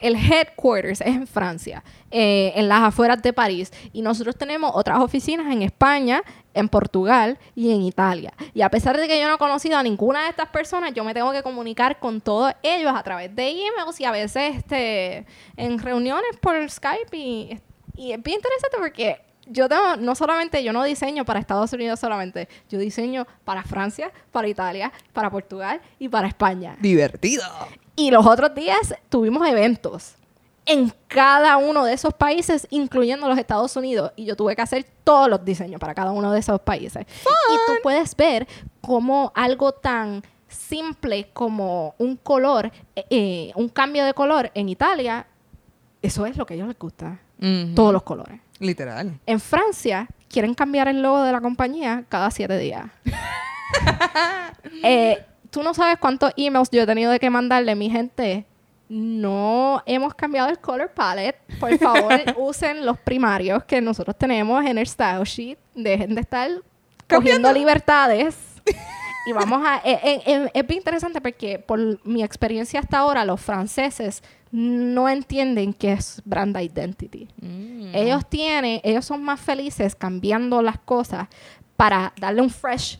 [0.00, 4.98] el headquarters es en Francia, eh, en las afueras de París, y nosotros tenemos otras
[5.00, 6.22] oficinas en España,
[6.54, 8.32] en Portugal y en Italia.
[8.54, 11.04] Y a pesar de que yo no he conocido a ninguna de estas personas, yo
[11.04, 15.26] me tengo que comunicar con todos ellos a través de emails y a veces este,
[15.58, 17.60] en reuniones por Skype, y,
[17.94, 22.00] y es bien interesante porque yo tengo, no solamente, yo no diseño para Estados Unidos
[22.00, 26.76] solamente, yo diseño para Francia, para Italia, para Portugal y para España.
[26.80, 27.44] Divertido.
[27.96, 30.14] Y los otros días tuvimos eventos
[30.68, 34.86] en cada uno de esos países, incluyendo los Estados Unidos, y yo tuve que hacer
[35.02, 37.06] todos los diseños para cada uno de esos países.
[37.22, 38.46] Y tú puedes ver
[38.82, 45.26] cómo algo tan simple como un color, eh, eh, un cambio de color en Italia,
[46.02, 47.18] eso es lo que a ellos les gusta,
[47.74, 48.40] todos los colores.
[48.60, 49.18] Literal.
[49.26, 52.86] En Francia quieren cambiar el logo de la compañía cada siete días.
[54.82, 58.44] Eh, Tú no sabes cuántos emails yo he tenido de que mandarle mi gente.
[58.88, 61.36] No hemos cambiado el color palette.
[61.58, 65.58] Por favor, usen los primarios que nosotros tenemos en el style sheet.
[65.74, 66.50] Dejen de estar
[67.08, 68.36] cogiendo libertades.
[69.26, 69.76] Y vamos a...
[69.84, 75.08] eh, eh, eh, es bien interesante porque por mi experiencia hasta ahora, los franceses no
[75.08, 77.28] entienden qué es brand identity.
[77.40, 77.94] Mm.
[77.94, 81.28] Ellos tienen, ellos son más felices cambiando las cosas
[81.76, 82.98] para darle un fresh,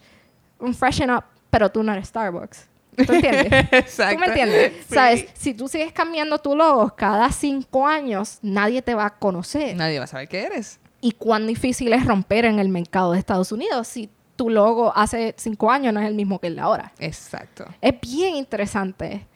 [0.59, 2.69] un freshen up, pero tú no eres Starbucks.
[3.07, 3.53] ¿Tú entiendes?
[3.73, 4.15] Exacto.
[4.15, 4.73] ¿Tú me entiendes?
[4.89, 4.95] Sí.
[4.95, 5.27] ¿Sabes?
[5.35, 9.77] Si tú sigues cambiando tu logo cada cinco años, nadie te va a conocer.
[9.77, 10.81] Nadie va a saber qué eres.
[11.01, 15.35] Y cuán difícil es romper en el mercado de Estados Unidos si tu logo hace
[15.37, 16.93] cinco años no es el mismo que el de ahora.
[16.99, 17.67] Exacto.
[17.81, 19.27] Es bien interesante.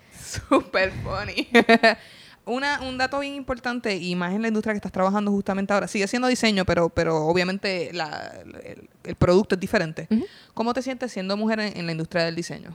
[0.49, 1.49] Super funny.
[2.45, 5.87] Una, un dato bien importante, y más en la industria que estás trabajando justamente ahora,
[5.87, 8.33] sigue siendo diseño, pero, pero obviamente la-
[8.65, 10.09] el, el producto es diferente.
[10.53, 12.75] ¿Cómo te sientes siendo mujer en, en la industria del diseño?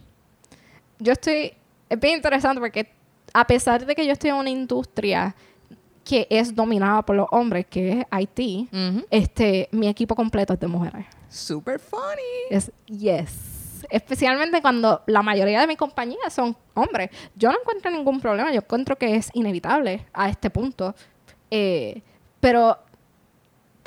[0.99, 1.51] yo estoy,
[1.89, 2.89] es bien interesante porque
[3.33, 5.35] a pesar de que yo estoy en una industria
[6.05, 8.05] que es dominada por los hombres, que es
[8.39, 8.69] IT,
[9.11, 11.05] este, mi equipo completo es de mujeres.
[11.27, 12.47] Super funny.
[12.49, 13.33] Es yes.
[13.89, 17.09] Especialmente cuando la mayoría de mis compañías son hombres.
[17.35, 18.51] Yo no encuentro ningún problema.
[18.51, 20.95] Yo encuentro que es inevitable a este punto.
[21.49, 22.01] Eh,
[22.39, 22.77] pero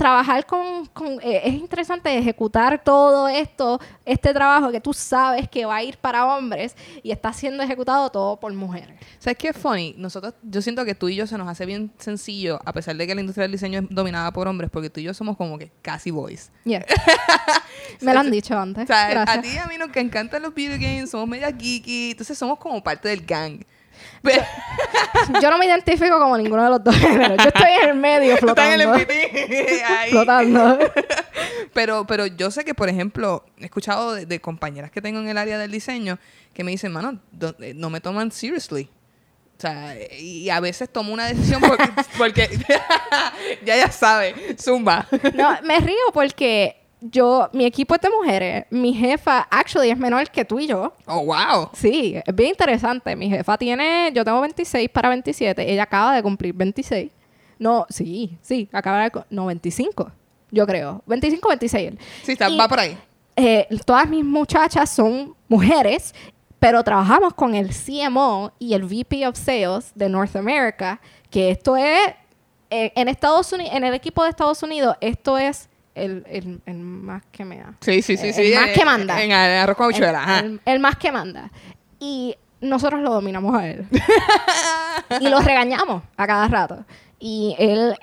[0.00, 5.66] trabajar con, con- eh, es interesante ejecutar todo esto, este trabajo que tú sabes que
[5.66, 8.98] va a ir para hombres y está siendo ejecutado todo por mujeres.
[9.18, 9.94] ¿Sabes qué es funny?
[9.98, 13.06] Nosotros, yo siento que tú y yo se nos hace bien sencillo, a pesar de
[13.06, 15.58] que la industria del diseño es dominada por hombres, porque tú y yo somos como
[15.58, 16.50] que casi boys.
[16.64, 16.82] Yeah.
[18.00, 18.84] Me lo han dicho antes.
[18.84, 22.12] O sea, a ti y a mí nos encantan los video games, somos media geeky,
[22.12, 23.60] entonces somos como parte del gang.
[24.22, 24.42] Pero,
[25.40, 27.36] Yo no me identifico como ninguno de los dos géneros.
[27.38, 29.14] Yo estoy en el medio Tú estás en el flotando.
[29.98, 30.10] Ahí.
[30.10, 30.78] flotando.
[31.72, 35.28] Pero, pero yo sé que, por ejemplo, he escuchado de, de compañeras que tengo en
[35.28, 36.18] el área del diseño
[36.52, 37.18] que me dicen, mano,
[37.60, 38.90] eh, no me toman seriously.
[39.56, 42.48] O sea, y a veces tomo una decisión porque, porque
[43.64, 45.06] ya ya sabe, zumba.
[45.34, 48.64] No, me río porque yo, mi equipo es de mujeres.
[48.70, 50.92] Mi jefa, actually, es menor que tú y yo.
[51.06, 51.70] Oh, wow.
[51.72, 53.16] Sí, es bien interesante.
[53.16, 55.70] Mi jefa tiene, yo tengo 26 para 27.
[55.72, 57.10] Ella acaba de cumplir 26.
[57.58, 60.10] No, sí, sí, acaba de, no, 25,
[60.50, 61.02] yo creo.
[61.06, 61.92] 25, 26.
[62.22, 62.96] Sí, está, Y- va por ahí.
[63.36, 66.14] eh, todas mis muchachas son mujeres,
[66.58, 71.76] pero trabajamos con el CMO y el VP of Sales de North America, que esto
[71.76, 71.98] es,
[72.68, 75.69] eh, en Estados Unidos, en el equipo de Estados Unidos, esto es
[76.04, 77.74] el, el- el más que me da.
[77.80, 78.28] Sí, sí, sí.
[78.28, 78.52] El sí.
[78.54, 79.22] más eh, que manda.
[79.22, 80.40] En el arroz con habichuela.
[80.40, 81.50] El, el más que manda.
[81.98, 83.86] Y nosotros lo dominamos a él.
[85.20, 86.84] y lo regañamos a cada rato.
[87.18, 87.94] Y él,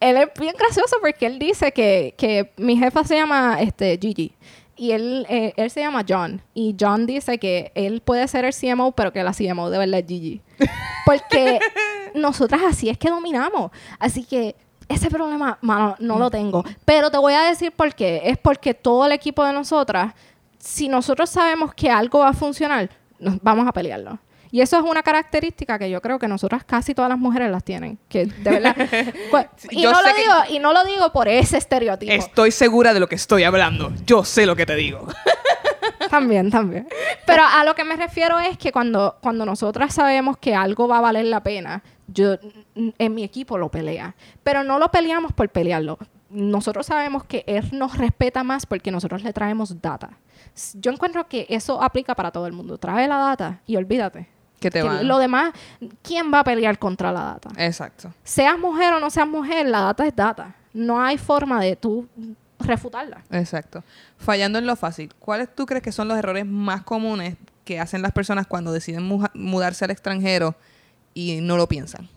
[0.00, 4.32] él es bien gracioso porque él dice que, que mi jefa se llama este, Gigi.
[4.74, 6.42] Y él, eh, él se llama John.
[6.54, 10.00] Y John dice que él puede ser el CMO, pero que la CMO de verdad
[10.00, 10.40] es Gigi.
[11.06, 11.60] Porque
[12.14, 13.70] nosotras así es que dominamos.
[13.98, 14.56] Así que
[14.88, 16.64] ese problema, mano, no lo tengo.
[16.84, 18.22] Pero te voy a decir por qué.
[18.24, 20.14] Es porque todo el equipo de nosotras,
[20.58, 24.18] si nosotros sabemos que algo va a funcionar, nos vamos a pelearlo.
[24.50, 27.64] Y eso es una característica que yo creo que nosotras casi todas las mujeres las
[27.64, 27.98] tienen.
[28.08, 28.76] Que de verdad.
[29.70, 32.12] Y, yo no lo digo, y no lo digo por ese estereotipo.
[32.12, 33.90] Estoy segura de lo que estoy hablando.
[34.04, 35.06] Yo sé lo que te digo.
[36.10, 36.88] También, también.
[37.26, 40.98] Pero a lo que me refiero es que cuando, cuando nosotras sabemos que algo va
[40.98, 42.36] a valer la pena, yo
[42.74, 44.14] en mi equipo lo pelea.
[44.42, 45.98] Pero no lo peleamos por pelearlo.
[46.30, 50.10] Nosotros sabemos que él nos respeta más porque nosotros le traemos data.
[50.74, 52.78] Yo encuentro que eso aplica para todo el mundo.
[52.78, 54.28] Trae la data y olvídate.
[54.60, 55.52] Que te Que lo demás,
[56.02, 57.50] ¿quién va a pelear contra la data?
[57.56, 58.12] Exacto.
[58.22, 60.54] Seas mujer o no seas mujer, la data es data.
[60.72, 62.08] No hay forma de tú
[62.66, 63.22] refutarla.
[63.30, 63.82] Exacto.
[64.16, 68.02] Fallando en lo fácil, ¿cuáles tú crees que son los errores más comunes que hacen
[68.02, 70.54] las personas cuando deciden mudarse al extranjero
[71.14, 72.08] y no lo piensan?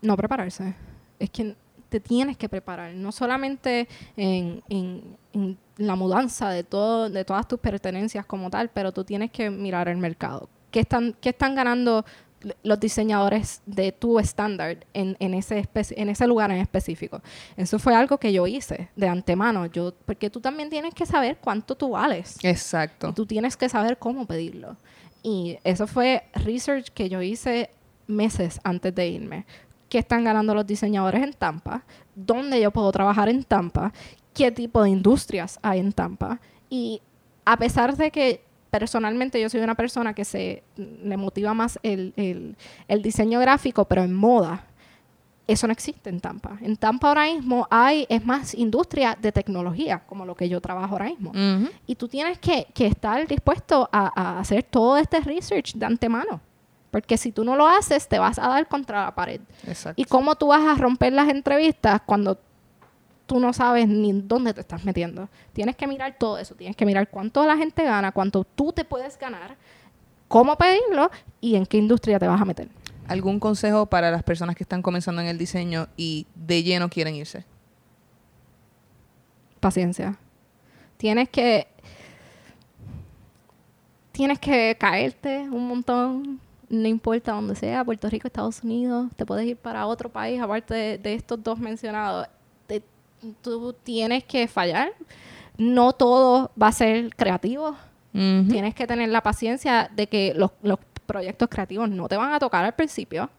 [0.00, 0.74] No prepararse.
[1.18, 1.56] Es que
[1.88, 7.48] te tienes que preparar, no solamente en, en- en la mudanza de, todo, de todas
[7.48, 10.48] tus pertenencias como tal, pero tú tienes que mirar el mercado.
[10.70, 12.04] ¿Qué están, qué están ganando
[12.62, 17.20] los diseñadores de tu estándar en, en, ese en ese lugar en específico?
[17.56, 21.38] Eso fue algo que yo hice de antemano, yo, porque tú también tienes que saber
[21.38, 22.36] cuánto tú vales.
[22.42, 23.08] Exacto.
[23.08, 24.76] Y tú tienes que saber cómo pedirlo.
[25.22, 27.70] Y eso fue research que yo hice
[28.06, 29.46] meses antes de irme.
[29.88, 31.84] ¿Qué están ganando los diseñadores en Tampa?
[32.14, 33.92] ¿Dónde yo puedo trabajar en Tampa?
[34.34, 36.40] ¿Qué tipo de industrias hay en Tampa?
[36.68, 37.00] Y
[37.44, 42.12] a pesar de que personalmente yo soy una persona que se le motiva más el,
[42.16, 42.56] el-
[42.88, 44.64] el diseño gráfico, pero en moda,
[45.46, 46.58] eso no existe en Tampa.
[46.60, 50.92] En Tampa ahora mismo hay, es más industria de tecnología, como lo que yo trabajo
[50.94, 51.32] ahora mismo.
[51.86, 56.40] Y tú tienes que, que estar dispuesto a, a hacer todo este research de antemano.
[56.90, 59.40] Porque si tú no lo haces, te vas a dar contra la pared.
[59.66, 60.00] Exacto.
[60.00, 62.38] ¿Y cómo tú vas a romper las entrevistas cuando
[63.28, 65.28] tú no sabes ni dónde te estás metiendo?
[65.52, 66.56] Tienes que mirar todo eso.
[66.56, 69.56] Tienes que mirar cuánto la gente gana, cuánto tú te puedes ganar,
[70.26, 71.10] cómo pedirlo
[71.40, 72.68] y en qué industria te vas a meter.
[73.06, 77.14] ¿Algún consejo para las personas que están comenzando en el diseño y de lleno quieren
[77.14, 77.44] irse?
[79.58, 80.16] paciencia.
[80.96, 81.66] Tienes que.
[84.12, 86.40] Tienes que caerte un montón.
[86.70, 89.10] No importa dónde sea, Puerto Rico, Estados Unidos.
[89.16, 92.28] Te puedes ir para otro país, aparte de, de estos dos mencionados.
[93.42, 94.92] Tú tienes que fallar.
[95.56, 97.76] No todo va a ser creativo.
[98.12, 102.38] Tienes que tener la paciencia de que los, los proyectos creativos no te van a
[102.38, 103.30] tocar al principio.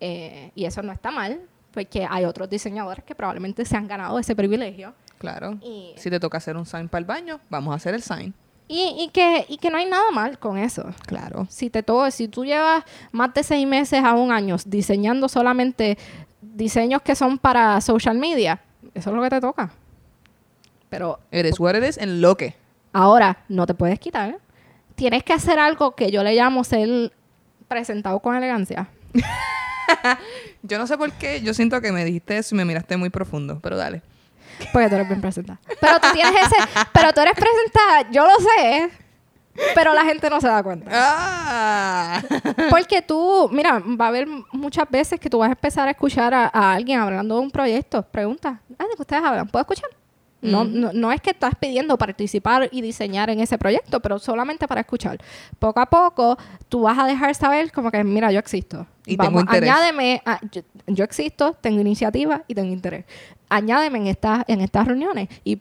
[0.00, 1.40] eh, y eso no está mal,
[1.72, 4.94] porque hay otros diseñadores que probablemente se han ganado ese privilegio.
[5.18, 5.58] Claro.
[5.62, 8.34] Y- Si te toca hacer un sign para el baño, vamos a hacer el sign.
[8.68, 10.84] Y, y que, y que no hay nada mal con eso.
[11.06, 11.46] Claro.
[11.50, 15.96] Si te to- si tú llevas más de seis meses a un año diseñando solamente
[16.40, 18.60] diseños que son para social media,
[18.94, 19.70] eso es lo que te toca.
[20.88, 22.54] Pero Eres what eres en lo que.
[22.92, 24.38] ahora no te puedes quitar.
[24.94, 27.12] Tienes que hacer algo que yo le llamo ser
[27.68, 28.88] presentado con elegancia.
[30.62, 33.10] Yo no sé por qué, yo siento que me dijiste eso y me miraste muy
[33.10, 34.00] profundo, pero dale.
[34.72, 35.58] Porque tú eres bien presentada.
[35.80, 36.56] Pero tú tienes ese,
[36.92, 38.90] pero tú eres presentada, yo lo sé,
[39.74, 40.90] pero la gente no se da cuenta.
[40.92, 42.22] ¡Ah!
[42.70, 46.32] Porque tú, mira, va a haber muchas veces que tú vas a empezar a escuchar
[46.34, 48.02] a, a alguien hablando de un proyecto.
[48.02, 49.48] Pregunta, ah, ¿de qué ustedes hablan?
[49.48, 49.90] ¿Puedo escuchar?
[50.40, 54.66] No, no, no es que estás pidiendo participar y diseñar en ese proyecto, pero solamente
[54.66, 55.18] para escuchar.
[55.60, 56.36] Poco a poco,
[56.68, 58.84] tú vas a dejar saber como que, mira, yo existo.
[59.06, 59.70] Y tengo interés.
[59.70, 63.04] Añádeme, a- yo, yo existo, tengo iniciativa y tengo interés.
[63.50, 65.28] Añádeme en estas, en estas reuniones.
[65.44, 65.60] Y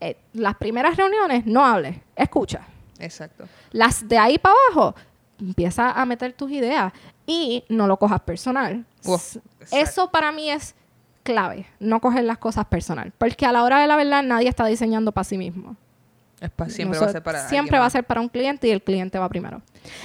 [0.00, 2.60] eh, las primeras reuniones, no hables, escucha.
[3.02, 3.48] Exacto.
[3.72, 4.94] Las de ahí para abajo,
[5.40, 6.92] empieza a meter tus ideas
[7.26, 8.84] y no lo cojas personal.
[9.70, 10.74] Eso para mí es
[11.22, 13.12] clave, no coger las cosas personal.
[13.18, 15.76] Porque a la hora de la verdad nadie está diseñando para sí mismo.
[16.40, 18.82] Es siempre va a ser para Siempre va a ser para un cliente y el
[18.82, 19.62] cliente va primero.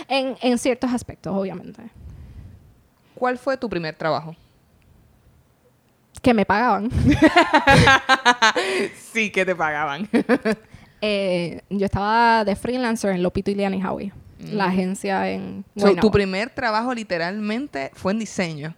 [0.08, 1.82] En, en ciertos aspectos, obviamente.
[3.16, 4.36] ¿Cuál fue tu primer trabajo?
[6.22, 6.90] Que me pagaban.
[9.12, 10.08] sí, que te pagaban.
[11.02, 14.14] Eh, yo estaba de freelancer en Lopito, Iliana y Howie.
[14.52, 18.76] la agencia en So, tu primer trabajo literalmente fue en diseño.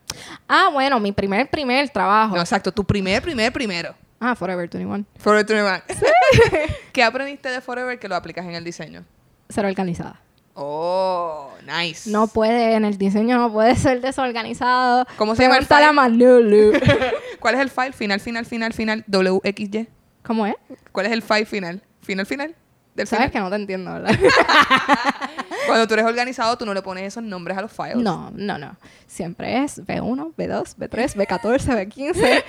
[0.48, 2.36] Ah, bueno, mi primer, primer trabajo.
[2.36, 3.94] No, exacto, tu primer, primer, primero.
[4.20, 5.06] Ah, Forever 21.
[5.18, 5.82] Forever 21.
[6.94, 9.04] ¿Qué aprendiste de Forever que lo aplicas en el diseño?
[9.48, 10.22] Ser organizada.
[10.54, 12.10] Oh, nice.
[12.10, 15.06] No puede, en el diseño no puede ser desorganizado.
[15.18, 16.74] ¿Cómo se llama el file?
[17.40, 17.94] ¿Cuál es el file?
[17.94, 19.88] Final, final, final, final, WXY.
[20.22, 20.56] ¿Cómo es?
[20.92, 21.82] ¿Cuál es el file final?
[22.02, 22.56] Final, final.
[22.96, 23.32] Del Sabes final.
[23.32, 24.18] que no te entiendo, ¿verdad?
[25.68, 27.98] Cuando tú eres organizado, tú no le pones esos nombres a los files.
[27.98, 28.76] No, no, no.
[29.06, 32.44] Siempre es B1, B2, B3, B14, B15.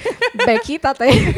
[0.47, 1.11] B quítate.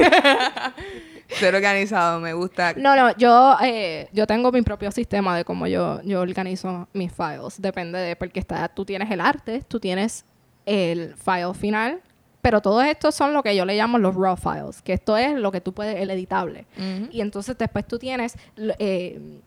[1.28, 2.74] Ser organizado, me gusta.
[2.76, 7.12] No, no, yo, eh, yo tengo mi propio sistema de cómo yo, yo organizo mis
[7.12, 7.60] files.
[7.60, 10.24] Depende de, porque está, tú tienes el arte, tú tienes
[10.66, 12.00] el file final,
[12.42, 15.34] pero todos estos son lo que yo le llamo los raw files, que esto es
[15.38, 16.66] lo que tú puedes, el editable.
[17.10, 18.34] Y entonces después tú tienes
[18.78, 19.40] eh,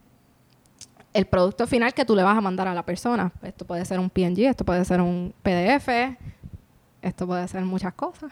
[1.14, 3.32] el producto final que tú le vas a mandar a la persona.
[3.44, 5.88] Esto puede ser un PNG, esto puede ser un PDF,
[7.02, 8.32] esto puede ser muchas cosas.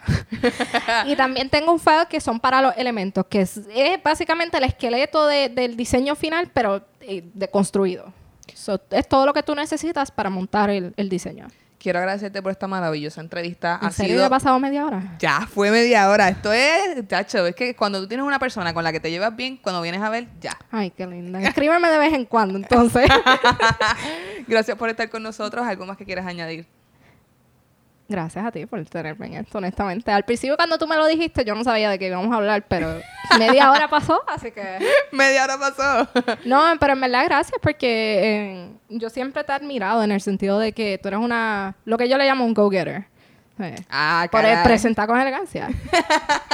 [1.06, 4.64] y también tengo un file que son para los elementos, que es, es básicamente el
[4.64, 8.12] esqueleto de- del diseño final, pero eh, deconstruido.
[8.54, 11.48] So, es todo lo que tú necesitas para montar el, el diseño.
[11.84, 13.78] Quiero agradecerte por esta maravillosa entrevista.
[13.82, 14.20] ¿En Ha serio sido...
[14.22, 15.16] ya ha pasado media hora?
[15.18, 16.30] Ya fue media hora.
[16.30, 19.36] Esto es, tacho, es que cuando tú tienes una persona con la que te llevas
[19.36, 20.56] bien, cuando vienes a ver, ya.
[20.70, 21.42] Ay, qué linda.
[21.42, 23.06] Escríbeme de vez en cuando, entonces.
[24.48, 25.66] Gracias por estar con nosotros.
[25.66, 26.66] ¿Algo más que quieras añadir?
[28.06, 30.10] Gracias a ti por tenerme en esto, honestamente.
[30.12, 32.64] Al principio cuando tú me lo dijiste, yo no sabía de qué íbamos a hablar,
[32.68, 33.00] pero
[33.38, 34.62] media hora pasó, así que...
[35.12, 36.08] media hora pasó.
[36.44, 40.58] No, pero en verdad gracias porque eh, yo siempre te he admirado en el sentido
[40.58, 41.76] de que tú eres una...
[41.86, 43.06] Lo que yo le llamo un go-getter.
[43.58, 45.68] Eh, ah, por presentar con elegancia.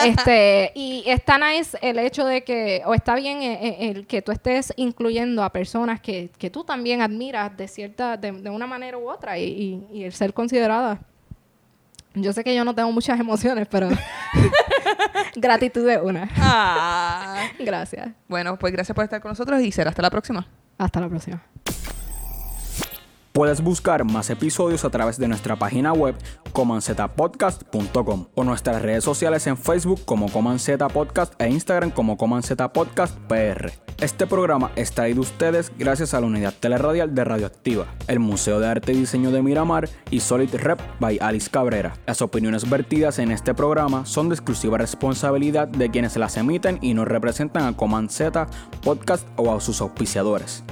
[0.04, 4.22] este, y está nice el hecho de que, o está bien eh, eh, el, que
[4.22, 8.66] tú estés incluyendo a personas que, que tú también admiras de cierta, de, de una
[8.66, 9.44] manera u otra, y,
[9.90, 11.00] y- y el ser considerada.
[12.14, 13.88] Yo sé que yo no tengo muchas emociones, pero
[15.36, 16.28] gratitud de una.
[16.36, 17.48] Ah.
[17.58, 18.10] Gracias.
[18.28, 20.46] Bueno, pues gracias por estar con nosotros y será hasta la próxima.
[20.76, 21.42] Hasta la próxima.
[23.32, 26.16] Puedes buscar más episodios a través de nuestra página web
[26.52, 33.16] comanzetapodcast.com o nuestras redes sociales en Facebook como Comanceta Podcast e Instagram como Comanceta Podcast
[33.28, 33.70] PR.
[34.00, 38.66] Este programa es traído ustedes gracias a la unidad teleradial de Radioactiva, el Museo de
[38.66, 41.94] Arte y Diseño de Miramar y Solid Rep by Alice Cabrera.
[42.06, 46.94] Las opiniones vertidas en este programa son de exclusiva responsabilidad de quienes las emiten y
[46.94, 48.48] no representan a Comanceta
[48.82, 50.64] Podcast o a sus auspiciadores.